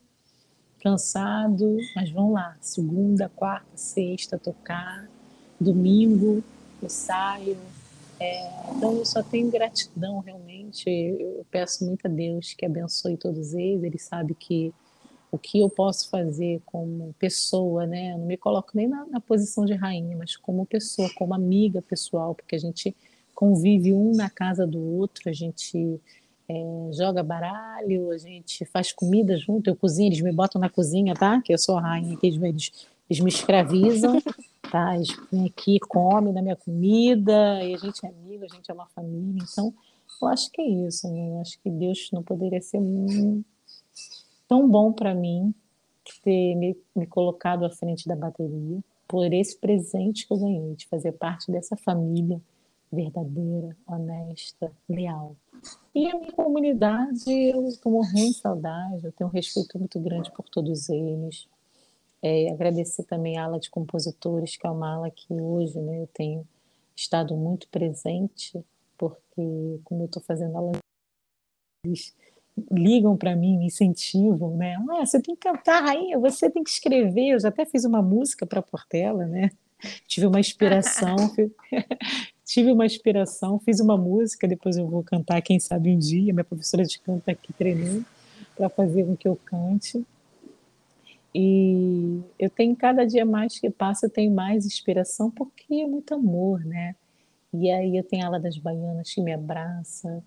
[0.81, 5.07] cansado, mas vão lá, segunda, quarta, sexta, tocar,
[5.57, 6.43] domingo,
[6.81, 7.57] ensaio.
[8.19, 10.89] É, então eu só tenho gratidão realmente.
[10.89, 13.83] Eu peço muito a Deus que abençoe todos eles.
[13.83, 14.73] Ele sabe que
[15.33, 18.13] o que eu posso fazer como pessoa, né?
[18.13, 21.81] Eu não me coloco nem na, na posição de rainha, mas como pessoa, como amiga
[21.81, 22.95] pessoal, porque a gente
[23.33, 25.99] convive um na casa do outro, a gente
[26.47, 31.15] é, joga baralho, a gente faz comida junto, eu cozinho, eles me botam na cozinha,
[31.15, 31.41] tá?
[31.41, 32.71] Que eu sou a rainha, que eles,
[33.09, 34.21] eles me escravizam,
[34.71, 34.95] tá?
[34.95, 38.73] Eles vêm aqui, comem na minha comida, e a gente é amigo, a gente é
[38.73, 39.73] uma família, então
[40.21, 41.31] eu acho que é isso, né?
[41.31, 42.79] Eu acho que Deus não poderia ser
[44.53, 45.51] tão bom para mim
[46.23, 50.85] ter me, me colocado à frente da bateria, por esse presente que eu ganhei, de
[50.85, 52.39] fazer parte dessa família
[52.91, 55.35] verdadeira, honesta, leal.
[55.95, 60.31] E a minha comunidade, eu estou morrendo de saudade, eu tenho um respeito muito grande
[60.31, 61.47] por todos eles.
[62.21, 66.07] É, agradecer também a ala de compositores, que é uma ala que hoje né, eu
[66.13, 66.47] tenho
[66.95, 68.63] estado muito presente,
[68.99, 70.77] porque como eu estou fazendo aula,
[72.71, 74.75] ligam para mim, me incentivam, né?
[74.91, 77.29] Ah, você tem que cantar, rainha, você tem que escrever.
[77.29, 79.49] Eu já até fiz uma música para Portela, né?
[80.07, 81.15] Tive uma inspiração,
[82.45, 86.33] tive uma inspiração, fiz uma música, depois eu vou cantar, quem sabe um dia.
[86.33, 88.05] Minha professora de canto aqui treinando
[88.55, 90.05] para fazer com que eu cante.
[91.35, 96.13] E eu tenho cada dia mais que passa, eu tenho mais inspiração, porque é muito
[96.13, 96.95] amor, né?
[97.51, 100.23] E aí eu tenho a ala das baianas que me abraça,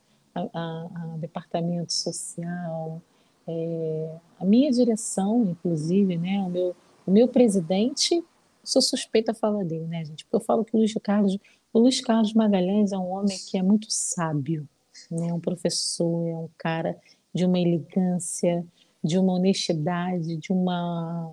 [0.52, 3.00] a, a, departamento social,
[3.46, 6.76] é, a minha direção, inclusive, né, o meu,
[7.06, 8.22] o meu presidente,
[8.64, 10.24] sou suspeita a falar dele, né, gente?
[10.24, 11.38] Porque eu falo que o Luiz Carlos,
[11.72, 14.68] o Luiz Carlos Magalhães é um homem que é muito sábio,
[15.10, 16.96] né, um professor, é um cara
[17.32, 18.64] de uma elegância,
[19.02, 21.32] de uma honestidade, de uma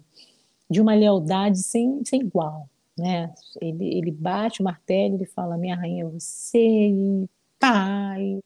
[0.69, 3.31] de uma lealdade sem, sem igual, né?
[3.61, 7.29] Ele, ele bate o martelo, ele fala minha rainha você e
[7.59, 8.39] pai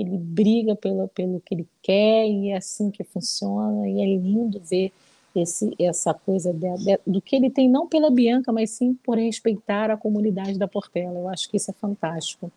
[0.00, 4.60] ele briga pelo, pelo que ele quer e é assim que funciona e é lindo
[4.60, 4.92] ver
[5.34, 9.18] esse, essa coisa de, de, do que ele tem não pela Bianca, mas sim por
[9.18, 11.18] respeitar a comunidade da Portela.
[11.18, 12.50] Eu acho que isso é fantástico.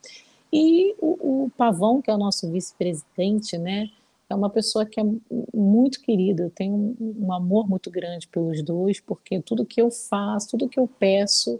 [0.51, 3.89] E o, o Pavão, que é o nosso vice-presidente, né,
[4.29, 5.03] é uma pessoa que é
[5.53, 6.43] muito querida.
[6.43, 10.69] Eu tenho um, um amor muito grande pelos dois, porque tudo que eu faço, tudo
[10.69, 11.59] que eu peço,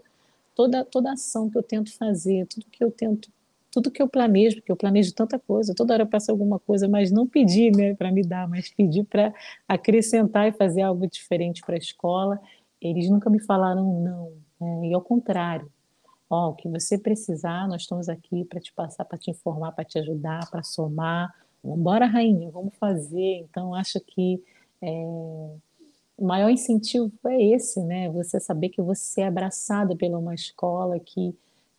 [0.54, 3.30] toda toda ação que eu tento fazer, tudo que eu tento
[3.70, 6.88] tudo que eu planejo, porque eu planejo tanta coisa, toda hora eu peço alguma coisa,
[6.88, 9.32] mas não pedir né, para me dar, mas pedir para
[9.68, 12.40] acrescentar e fazer algo diferente para a escola.
[12.80, 14.88] Eles nunca me falaram não, né?
[14.88, 15.70] e ao contrário.
[16.28, 19.84] Ó, o que você precisar, nós estamos aqui para te passar, para te informar, para
[19.84, 21.34] te ajudar, para somar.
[21.62, 23.44] Bora, rainha, vamos fazer.
[23.50, 24.40] Então, acho que
[24.80, 25.04] é,
[26.16, 28.08] o maior incentivo é esse, né?
[28.10, 31.34] Você saber que você é abraçada pela uma escola que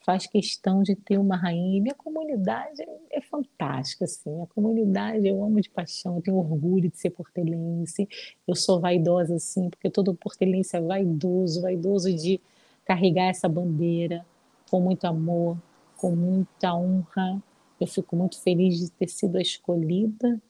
[0.05, 1.77] faz questão de ter uma rainha.
[1.77, 4.41] E minha comunidade é, é fantástica, assim.
[4.41, 8.07] A comunidade eu amo de paixão, eu tenho orgulho de ser portelense.
[8.47, 12.41] Eu sou vaidosa, assim, porque todo portelense é vaidoso, vaidoso de
[12.85, 14.25] carregar essa bandeira
[14.69, 15.57] com muito amor,
[15.97, 17.41] com muita honra.
[17.79, 20.41] Eu fico muito feliz de ter sido a escolhida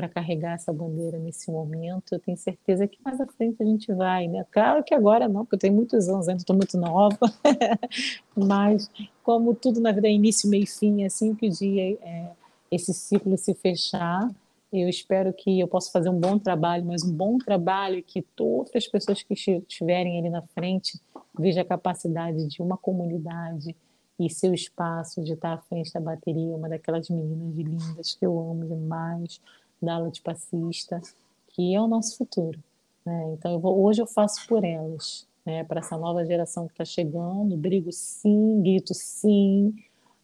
[0.00, 2.14] para carregar essa bandeira nesse momento.
[2.14, 4.46] Eu tenho certeza que mais à frente a gente vai, né?
[4.50, 7.18] Claro que agora não, porque eu tenho muitos anos, ainda estou muito nova,
[8.34, 8.90] mas
[9.22, 12.30] como tudo na vida é início, meio e fim, assim que o dia é,
[12.70, 14.30] esse ciclo se fechar,
[14.72, 18.74] eu espero que eu possa fazer um bom trabalho, mas um bom trabalho que todas
[18.74, 20.98] as pessoas que estiverem ali na frente
[21.38, 23.76] vejam a capacidade de uma comunidade
[24.18, 28.38] e seu espaço de estar à frente da bateria, uma daquelas meninas lindas que eu
[28.38, 29.40] amo demais,
[29.80, 31.00] da passista,
[31.48, 32.58] que é o nosso futuro.
[33.04, 33.34] Né?
[33.34, 35.64] Então, eu vou, hoje eu faço por elas, né?
[35.64, 39.74] para essa nova geração que está chegando, brigo sim, grito sim,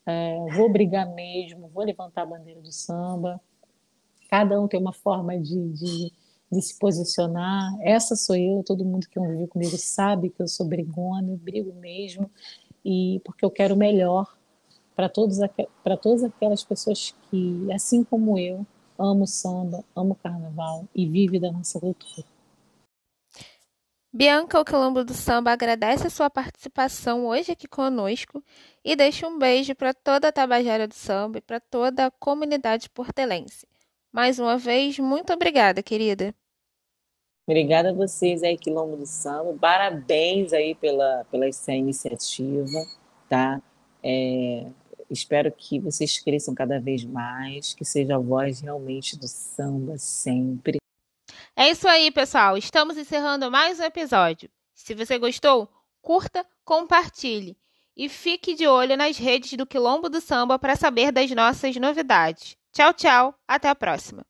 [0.04, 3.40] é, vou brigar mesmo, vou levantar a bandeira do samba,
[4.28, 6.12] Cada um tem uma forma de, de,
[6.50, 7.74] de se posicionar.
[7.80, 11.72] Essa sou eu, todo mundo que convive comigo sabe que eu sou brigona, eu brigo
[11.74, 12.30] mesmo,
[12.84, 14.36] e porque eu quero o melhor
[14.94, 18.66] para todas aquelas pessoas que, assim como eu,
[18.98, 22.26] amo samba, amo carnaval e vive da nossa cultura.
[24.12, 28.42] Bianca, o Quilombo do Samba, agradece a sua participação hoje aqui conosco
[28.82, 32.88] e deixa um beijo para toda a Tabajara do Samba e para toda a comunidade
[32.88, 33.66] portelense.
[34.10, 36.34] Mais uma vez, muito obrigada, querida.
[37.46, 39.54] Obrigada a vocês aí, Quilombo do Samba.
[39.60, 42.86] Parabéns aí pela, pela essa iniciativa,
[43.28, 43.60] tá?
[44.02, 44.66] É,
[45.10, 50.78] espero que vocês cresçam cada vez mais, que seja a voz realmente do samba sempre.
[51.54, 52.56] É isso aí, pessoal.
[52.56, 54.50] Estamos encerrando mais um episódio.
[54.74, 55.68] Se você gostou,
[56.02, 57.56] curta, compartilhe
[57.96, 62.56] e fique de olho nas redes do Quilombo do Samba para saber das nossas novidades.
[62.72, 63.34] Tchau, tchau.
[63.48, 64.24] Até a próxima.